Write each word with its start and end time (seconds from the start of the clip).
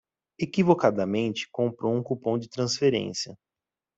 Equivocadamente 0.39 1.47
comprou 1.51 1.93
um 1.95 2.01
cupom 2.01 2.39
de 2.39 2.49
transferência 2.49 3.37